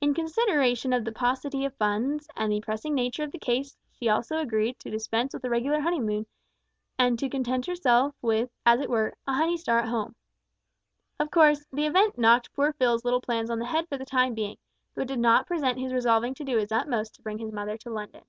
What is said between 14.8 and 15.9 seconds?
though it did not prevent